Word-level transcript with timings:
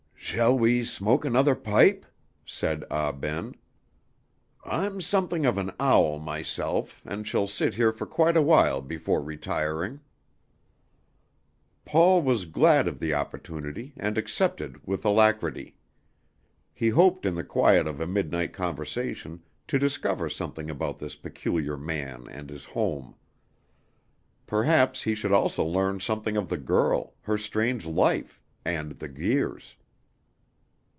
"Shall 0.33 0.57
we 0.57 0.85
smoke 0.85 1.25
another 1.25 1.55
pipe?" 1.55 2.05
said 2.45 2.85
Ah 2.89 3.11
Ben. 3.11 3.53
"I'm 4.63 5.01
something 5.01 5.45
of 5.45 5.57
an 5.57 5.71
owl 5.77 6.19
myself, 6.19 7.01
and 7.05 7.27
shall 7.27 7.47
sit 7.47 7.75
here 7.75 7.91
for 7.91 8.05
quite 8.05 8.37
a 8.37 8.41
while 8.41 8.81
before 8.81 9.21
retiring." 9.21 9.99
Paul 11.83 12.21
was 12.21 12.45
glad 12.45 12.87
of 12.87 12.99
the 13.01 13.13
opportunity, 13.13 13.91
and 13.97 14.17
accepted 14.17 14.79
with 14.87 15.03
alacrity. 15.03 15.75
He 16.71 16.89
hoped 16.89 17.25
in 17.25 17.35
the 17.35 17.43
quiet 17.43 17.85
of 17.85 17.99
a 17.99 18.07
midnight 18.07 18.53
conversation 18.53 19.41
to 19.67 19.77
discover 19.77 20.29
something 20.29 20.69
about 20.69 20.97
this 20.99 21.17
peculiar 21.17 21.75
man 21.75 22.27
and 22.29 22.49
his 22.49 22.63
home. 22.63 23.15
Perhaps 24.47 25.01
he 25.03 25.13
should 25.13 25.33
also 25.33 25.65
learn 25.65 25.99
something 25.99 26.37
of 26.37 26.47
the 26.47 26.57
girl, 26.57 27.15
her 27.23 27.37
strange 27.37 27.85
life, 27.85 28.41
and 28.63 28.91
the 28.93 29.09
Guirs. 29.09 29.75